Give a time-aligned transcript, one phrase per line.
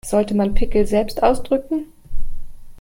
[0.03, 1.85] Sollte man Pickel selbst ausdrücken?